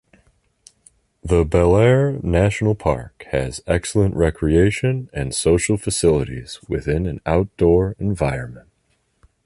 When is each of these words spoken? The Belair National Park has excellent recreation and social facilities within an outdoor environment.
The 1.23 1.45
Belair 1.45 2.13
National 2.23 2.73
Park 2.73 3.25
has 3.29 3.61
excellent 3.67 4.15
recreation 4.15 5.11
and 5.13 5.31
social 5.31 5.77
facilities 5.77 6.59
within 6.67 7.05
an 7.05 7.21
outdoor 7.23 7.95
environment. 7.99 8.67